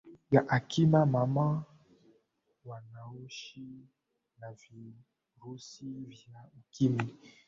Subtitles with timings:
[0.31, 1.65] ya akina mama
[2.65, 3.67] wanaoshi
[4.39, 7.15] na virusi vya ukimwi